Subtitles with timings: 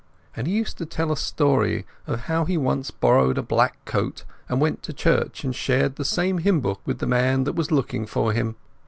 [0.35, 4.23] And he used to tell a story of how he once borrowed a black coat
[4.49, 7.71] and went to church and shared the same hymn book with the man that was
[7.71, 8.55] looking for him.